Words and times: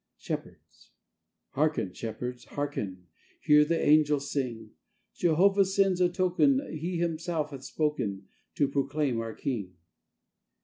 (Shepherds)Harken, 0.19 1.93
Shepherds, 1.93 2.45
harken, 2.45 3.05
Hear 3.41 3.63
the 3.63 3.79
angels 3.79 4.31
sing! 4.31 4.71
Jehovah 5.13 5.63
sends 5.63 6.01
a 6.01 6.09
token, 6.09 6.59
He 6.75 6.97
himself 6.97 7.51
hath 7.51 7.59
spokenTo 7.61 8.71
proclaim 8.71 9.21
our 9.21 9.35
King. 9.35 9.75